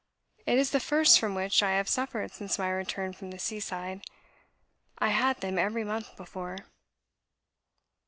[0.47, 3.59] It is the first from which I have suffered since my return from the sea
[3.59, 4.03] side.
[4.97, 6.57] I had them every month before."